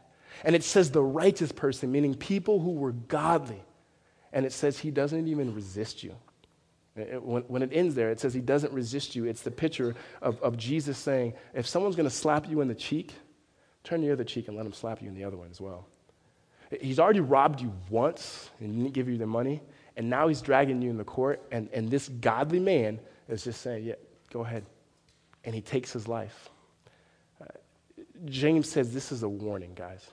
[0.44, 3.62] And it says the righteous person, meaning people who were godly.
[4.32, 6.16] And it says he doesn't even resist you.
[6.96, 9.26] When, when it ends there, it says he doesn't resist you.
[9.26, 12.76] It's the picture of, of Jesus saying, if someone's going to slap you in the
[12.76, 13.14] cheek,
[13.84, 15.88] turn the other cheek and let him slap you in the other one as well.
[16.82, 19.62] He's already robbed you once and didn't give you the money,
[20.00, 23.62] and now he's dragging you in the court, and, and this godly man is just
[23.62, 23.96] saying, yeah,
[24.32, 24.66] go ahead.
[25.44, 26.50] And he takes his life.
[27.42, 27.48] Uh,
[28.24, 30.10] James says this is a warning, guys.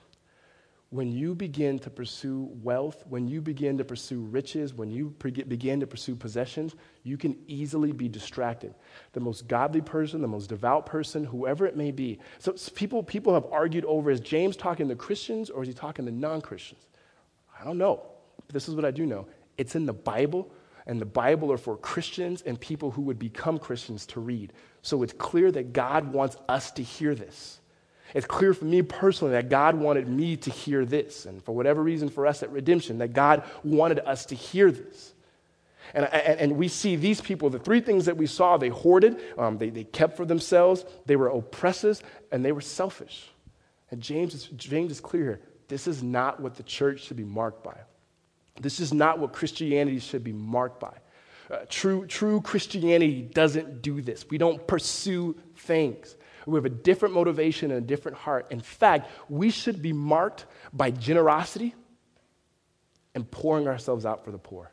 [0.89, 5.79] when you begin to pursue wealth, when you begin to pursue riches, when you begin
[5.79, 8.75] to pursue possessions, you can easily be distracted.
[9.13, 12.19] The most godly person, the most devout person, whoever it may be.
[12.39, 15.73] So, so people, people have argued over is James talking to Christians or is he
[15.73, 16.87] talking to non Christians?
[17.57, 18.01] I don't know.
[18.47, 20.51] But this is what I do know it's in the Bible,
[20.85, 24.53] and the Bible are for Christians and people who would become Christians to read.
[24.81, 27.59] So it's clear that God wants us to hear this.
[28.13, 31.25] It's clear for me personally that God wanted me to hear this.
[31.25, 35.13] And for whatever reason, for us at Redemption, that God wanted us to hear this.
[35.93, 39.19] And, and, and we see these people, the three things that we saw they hoarded,
[39.37, 43.29] um, they, they kept for themselves, they were oppressors, and they were selfish.
[43.91, 47.25] And James is, James is clear here this is not what the church should be
[47.25, 47.77] marked by.
[48.59, 50.93] This is not what Christianity should be marked by.
[51.49, 54.25] Uh, true, true Christianity doesn't do this.
[54.29, 56.15] We don't pursue things.
[56.45, 58.47] We have a different motivation and a different heart.
[58.51, 61.75] In fact, we should be marked by generosity
[63.15, 64.71] and pouring ourselves out for the poor,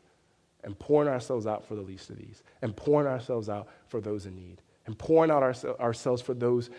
[0.63, 4.25] and pouring ourselves out for the least of these, and pouring ourselves out for those
[4.25, 6.69] in need, and pouring out our, ourselves for those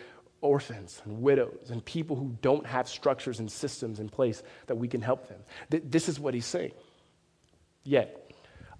[0.41, 4.87] orphans and widows and people who don't have structures and systems in place that we
[4.87, 5.39] can help them.
[5.69, 6.73] This is what he's saying.
[7.87, 8.33] Yet,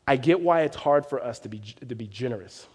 [0.05, 2.67] I get why it's hard for us to be, to be generous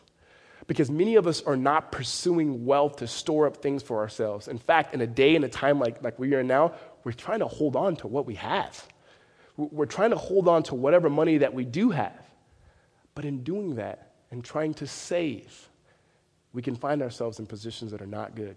[0.66, 4.48] because many of us are not pursuing wealth to store up things for ourselves.
[4.48, 6.72] In fact, in a day and a time like, like we are now,
[7.04, 8.86] we're trying to hold on to what we have.
[9.58, 12.26] We're trying to hold on to whatever money that we do have.
[13.14, 15.68] But in doing that and trying to save,
[16.54, 18.56] we can find ourselves in positions that are not good.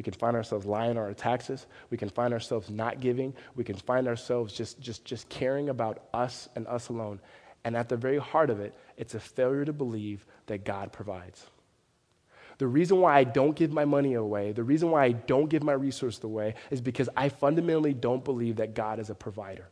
[0.00, 1.66] We can find ourselves lying on our taxes.
[1.90, 3.34] We can find ourselves not giving.
[3.54, 7.20] We can find ourselves just, just, just caring about us and us alone.
[7.64, 11.44] And at the very heart of it, it's a failure to believe that God provides.
[12.56, 15.62] The reason why I don't give my money away, the reason why I don't give
[15.62, 19.68] my resources away, is because I fundamentally don't believe that God is a provider.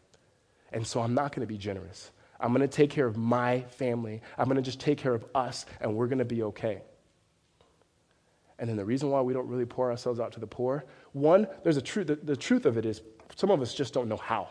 [0.73, 2.11] And so I'm not going to be generous.
[2.38, 4.21] I'm going to take care of my family.
[4.37, 6.83] I'm going to just take care of us, and we're going to be okay.
[8.59, 11.47] And then the reason why we don't really pour ourselves out to the poor, one,
[11.62, 12.09] there's a truth.
[12.09, 13.03] The, the truth of it is
[13.37, 14.49] some of us just don't know how.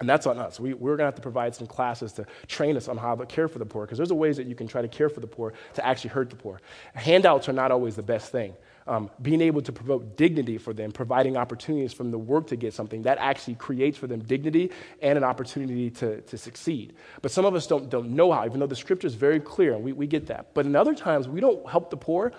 [0.00, 0.58] And that's on us.
[0.58, 3.26] We, are going to have to provide some classes to train us on how to
[3.26, 5.20] care for the poor, because there's a ways that you can try to care for
[5.20, 6.60] the poor to actually hurt the poor.
[6.94, 8.54] Handouts are not always the best thing.
[8.86, 12.74] Um, being able to promote dignity for them, providing opportunities from the work to get
[12.74, 16.94] something, that actually creates for them dignity and an opportunity to, to succeed.
[17.22, 19.74] But some of us don't, don't know how, even though the scripture is very clear,
[19.74, 20.52] and we, we get that.
[20.54, 22.32] But in other times, we don't help the poor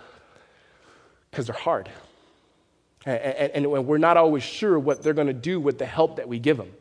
[1.36, 1.89] because they're hard.
[3.06, 6.39] And, we're not always sure what they're going to do with the help that we
[6.39, 6.71] give them.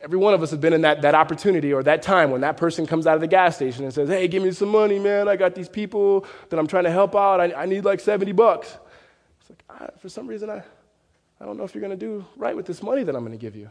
[0.00, 2.56] Every one of us has been in that, that opportunity or that time when that
[2.56, 5.28] person comes out of the gas station and says, Hey, give me some money, man.
[5.28, 7.40] I got these people that I'm trying to help out.
[7.40, 8.78] I, I need like 70 bucks.
[9.40, 10.62] It's like, for some reason, I,
[11.40, 13.36] I don't know if you're going to do right with this money that I'm going
[13.36, 13.68] to give you.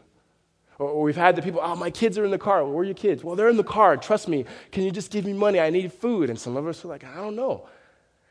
[0.77, 2.63] Or, or, we've had the people, oh, my kids are in the car.
[2.65, 3.23] Where are your kids?
[3.23, 3.95] Well, they're in the car.
[3.95, 4.45] Trust me.
[4.71, 5.59] Can you just give me money?
[5.59, 6.29] I need food.
[6.29, 7.67] And some of us are like, I don't know.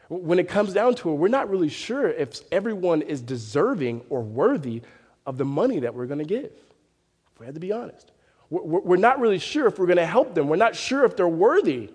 [0.09, 4.23] When it comes down to it, we're not really sure if everyone is deserving or
[4.23, 4.83] worthy
[5.27, 8.13] of the money that we're going to give if we had to be honest.
[8.49, 10.49] We're not really sure if we're going to help them.
[10.49, 11.91] We're not sure if they're worthy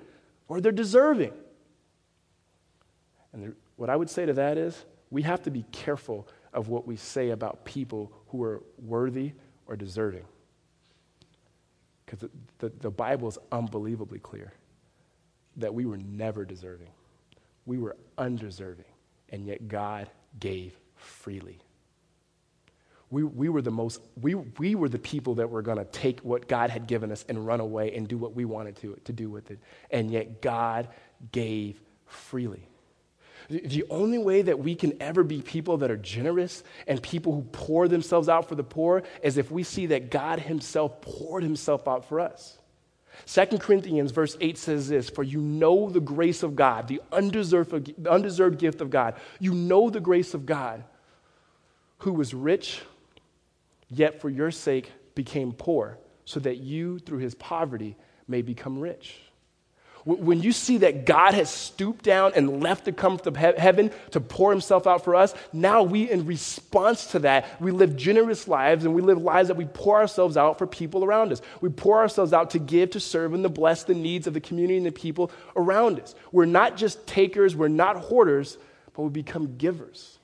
[0.50, 1.32] or they're deserving.
[3.32, 6.86] And what I would say to that is we have to be careful of what
[6.86, 9.32] we say about people who are worthy
[9.66, 10.26] or deserving.
[12.06, 14.52] Because the, the, the Bible is unbelievably clear
[15.56, 16.90] that we were never deserving,
[17.66, 18.86] we were undeserving,
[19.30, 21.60] and yet God gave freely.
[23.10, 26.22] We, we were the most we, we were the people that were going to take
[26.22, 29.12] what god had given us and run away and do what we wanted to, to
[29.12, 29.60] do with it.
[29.90, 30.88] And yet god
[31.34, 32.68] gave freely.
[33.50, 37.42] The only way that we can ever be people that are generous and people who
[37.52, 41.90] pour themselves out for the poor is if we see that god himself poured himself
[41.90, 42.60] out for us
[43.26, 47.94] 2 corinthians verse 8 says this for you know the grace of god the undeserved,
[48.08, 50.84] undeserved gift of god you know the grace of god
[52.00, 52.82] who was rich
[53.92, 57.98] yet for your sake became poor, so that you, through his poverty,
[58.28, 59.20] may become rich.
[60.04, 64.20] When you see that God has stooped down and left the comfort of heaven to
[64.20, 68.84] pour himself out for us, now we, in response to that, we live generous lives
[68.84, 71.42] and we live lives that we pour ourselves out for people around us.
[71.62, 74.42] We pour ourselves out to give, to serve, and to bless the needs of the
[74.42, 76.16] community and the people around us.
[76.32, 78.58] We're not just takers, we're not hoarders,
[78.94, 80.18] but we become givers.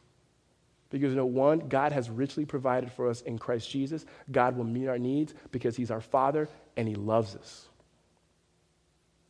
[0.89, 4.05] Because, you know, one, God has richly provided for us in Christ Jesus.
[4.31, 6.47] God will meet our needs because He's our Father
[6.77, 7.66] and He loves us.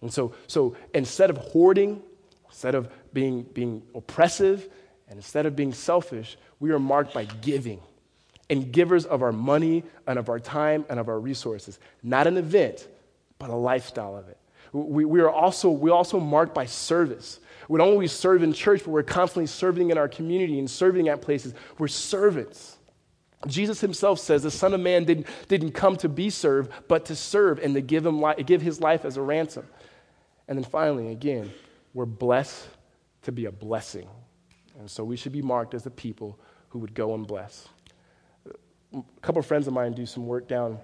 [0.01, 2.01] And so, so instead of hoarding,
[2.47, 4.69] instead of being, being oppressive,
[5.09, 7.81] and instead of being selfish, we are marked by giving
[8.49, 11.79] and givers of our money and of our time and of our resources.
[12.03, 12.87] Not an event,
[13.39, 14.37] but a lifestyle of it.
[14.71, 17.39] We, we are also, we also marked by service.
[17.67, 21.09] We don't always serve in church, but we're constantly serving in our community and serving
[21.09, 21.53] at places.
[21.77, 22.76] We're servants.
[23.45, 27.15] Jesus himself says the Son of Man didn't, didn't come to be served, but to
[27.15, 29.67] serve and to give, him li- give his life as a ransom.
[30.47, 31.51] And then finally, again,
[31.93, 32.67] we're blessed
[33.23, 34.07] to be a blessing.
[34.79, 37.67] And so we should be marked as the people who would go and bless.
[38.93, 40.79] A couple of friends of mine do some work down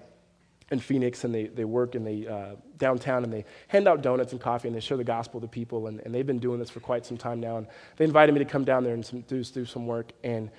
[0.70, 4.32] in Phoenix, and they, they work in the uh, downtown, and they hand out donuts
[4.32, 6.70] and coffee, and they show the gospel to people, and, and they've been doing this
[6.70, 7.58] for quite some time now.
[7.58, 10.50] And they invited me to come down there and some, do, do some work, and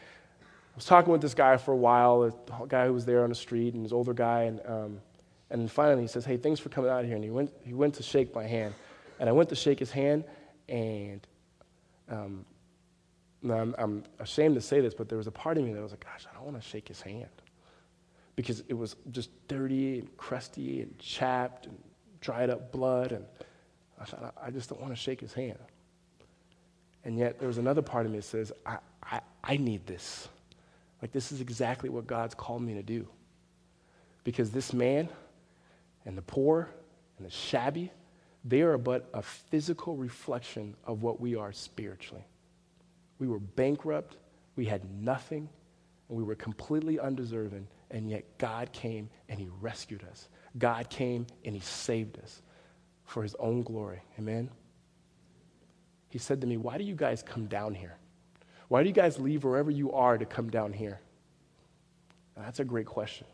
[0.75, 3.35] was talking with this guy for a while, a guy who was there on the
[3.35, 5.01] street, and this older guy, and, um,
[5.49, 7.93] and finally he says, hey, thanks for coming out here, and he went, he went
[7.95, 8.73] to shake my hand,
[9.19, 10.25] and I went to shake his hand,
[10.67, 11.25] and
[12.09, 12.45] um,
[13.43, 15.91] I'm, I'm ashamed to say this, but there was a part of me that was
[15.91, 17.29] like, gosh, I don't want to shake his hand
[18.35, 21.77] because it was just dirty and crusty and chapped and
[22.21, 23.11] dried up blood.
[23.11, 23.25] And
[23.99, 25.59] I thought, I just don't want to shake his hand.
[27.03, 30.27] And yet there was another part of me that says, I, I, I need this.
[31.01, 33.07] Like, this is exactly what God's called me to do.
[34.23, 35.09] Because this man
[36.05, 36.69] and the poor
[37.17, 37.91] and the shabby,
[38.43, 42.25] they are but a physical reflection of what we are spiritually.
[43.19, 44.17] We were bankrupt,
[44.55, 45.49] we had nothing,
[46.09, 50.27] and we were completely undeserving, and yet God came and He rescued us.
[50.57, 52.41] God came and He saved us
[53.03, 54.01] for His own glory.
[54.19, 54.49] Amen?
[56.09, 57.97] He said to me, Why do you guys come down here?
[58.67, 60.99] Why do you guys leave wherever you are to come down here?
[62.35, 63.27] That's a great question.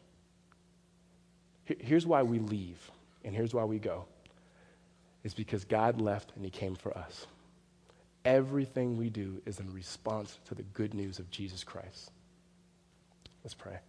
[1.66, 2.92] Here's why we leave,
[3.24, 4.06] and here's why we go.
[5.24, 7.28] It's because God left and He came for us.
[8.26, 12.12] Everything we do is in response to the good news of Jesus Christ.
[13.44, 13.80] Let's pray.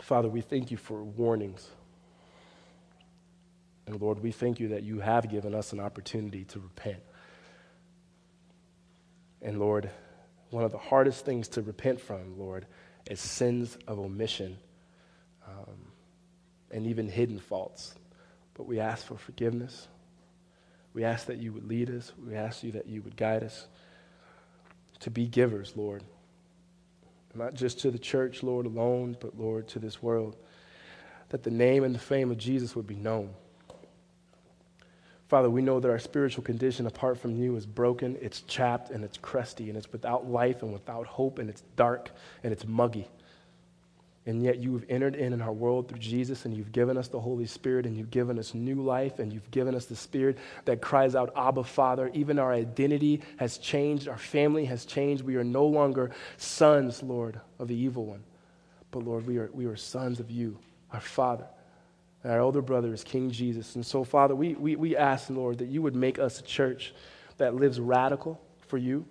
[0.00, 1.70] Father, we thank you for warnings.
[3.86, 7.02] And Lord, we thank you that you have given us an opportunity to repent.
[9.40, 9.90] And Lord,
[10.50, 12.66] one of the hardest things to repent from, Lord,
[13.10, 14.58] is sins of omission
[15.46, 15.92] um,
[16.70, 17.94] and even hidden faults.
[18.54, 19.88] But we ask for forgiveness.
[20.94, 22.12] We ask that you would lead us.
[22.24, 23.66] We ask you that you would guide us
[25.00, 26.04] to be givers, Lord.
[27.34, 30.36] Not just to the church, Lord, alone, but, Lord, to this world.
[31.30, 33.30] That the name and the fame of Jesus would be known.
[35.32, 39.02] Father, we know that our spiritual condition apart from you is broken, it's chapped, and
[39.02, 42.10] it's crusty, and it's without life and without hope, and it's dark
[42.44, 43.08] and it's muggy.
[44.26, 47.08] And yet you have entered in in our world through Jesus, and you've given us
[47.08, 50.36] the Holy Spirit, and you've given us new life, and you've given us the Spirit
[50.66, 52.10] that cries out, Abba, Father.
[52.12, 55.24] Even our identity has changed, our family has changed.
[55.24, 58.22] We are no longer sons, Lord, of the evil one,
[58.90, 60.58] but Lord, we are, we are sons of you,
[60.92, 61.46] our Father.
[62.24, 63.74] Our older brother is King Jesus.
[63.74, 66.94] And so, Father, we, we, we ask, Lord, that you would make us a church
[67.38, 69.04] that lives radical for you.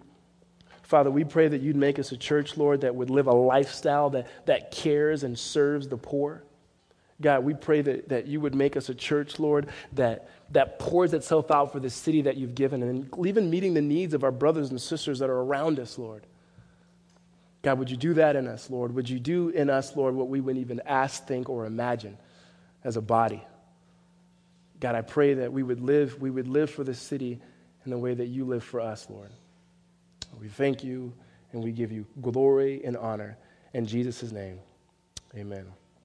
[0.84, 4.10] Father, we pray that you'd make us a church, Lord, that would live a lifestyle
[4.12, 6.44] that, that cares and serves the poor.
[7.22, 11.14] God, we pray that, that you would make us a church, Lord, that, that pours
[11.14, 14.32] itself out for the city that you've given, and even meeting the needs of our
[14.32, 16.26] brothers and sisters that are around us, Lord.
[17.62, 18.96] God, would you do that in us, Lord?
[18.96, 22.18] Would you do in us, Lord, what we wouldn't even ask, think, or imagine?
[22.84, 23.44] As a body.
[24.80, 27.40] God, I pray that we would live, we would live for this city
[27.86, 29.32] in the way that you live for us, Lord.
[30.40, 31.14] We thank you
[31.52, 33.38] and we give you glory and honor.
[33.74, 34.60] In Jesus' name,
[35.36, 35.68] amen.